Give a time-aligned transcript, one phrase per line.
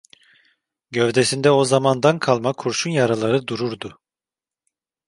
[0.91, 3.99] Gövdesinde o zamandan kalma kurşun yaraları dururdu.